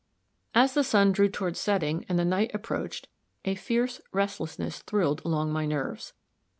As 0.55 0.73
the 0.73 0.83
sun 0.83 1.11
drew 1.11 1.29
toward 1.29 1.55
setting 1.55 2.05
and 2.09 2.17
the 2.17 2.25
night 2.25 2.49
approached, 2.55 3.07
a 3.45 3.53
fierce 3.53 4.01
restlessness 4.11 4.79
thrilled 4.79 5.21
along 5.23 5.53
my 5.53 5.67
nerves. 5.67 6.13